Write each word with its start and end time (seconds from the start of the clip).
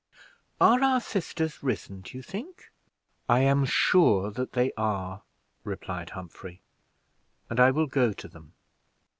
"Are 0.59 0.83
our 0.83 0.99
sisters 0.99 1.61
risen, 1.61 2.01
do 2.01 2.17
you 2.17 2.23
think?" 2.23 2.71
"I 3.29 3.41
am 3.41 3.65
sure 3.65 4.31
that 4.31 4.53
they 4.53 4.71
are," 4.75 5.21
replied 5.63 6.09
Humphrey, 6.09 6.63
"and 7.51 7.59
I 7.59 7.69
will 7.69 7.85
go 7.85 8.11
to 8.11 8.27
them." 8.27 8.53